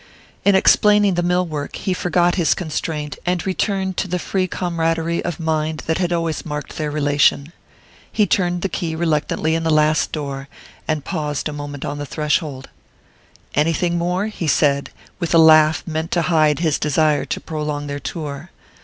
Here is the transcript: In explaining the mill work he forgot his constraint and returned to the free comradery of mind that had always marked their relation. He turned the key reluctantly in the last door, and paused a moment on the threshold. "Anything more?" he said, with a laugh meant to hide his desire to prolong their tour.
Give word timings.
In 0.43 0.55
explaining 0.55 1.13
the 1.13 1.21
mill 1.21 1.45
work 1.45 1.75
he 1.75 1.93
forgot 1.93 2.33
his 2.33 2.55
constraint 2.55 3.19
and 3.23 3.45
returned 3.45 3.97
to 3.97 4.07
the 4.07 4.17
free 4.17 4.47
comradery 4.47 5.23
of 5.23 5.39
mind 5.39 5.83
that 5.85 5.99
had 5.99 6.11
always 6.11 6.43
marked 6.43 6.75
their 6.77 6.89
relation. 6.89 7.53
He 8.11 8.25
turned 8.25 8.63
the 8.63 8.67
key 8.67 8.95
reluctantly 8.95 9.53
in 9.53 9.61
the 9.61 9.69
last 9.69 10.11
door, 10.11 10.49
and 10.87 11.05
paused 11.05 11.47
a 11.47 11.53
moment 11.53 11.85
on 11.85 11.99
the 11.99 12.07
threshold. 12.07 12.67
"Anything 13.53 13.99
more?" 13.99 14.25
he 14.25 14.47
said, 14.47 14.89
with 15.19 15.35
a 15.35 15.37
laugh 15.37 15.83
meant 15.85 16.09
to 16.13 16.23
hide 16.23 16.57
his 16.57 16.79
desire 16.79 17.23
to 17.25 17.39
prolong 17.39 17.85
their 17.85 17.99
tour. 17.99 18.49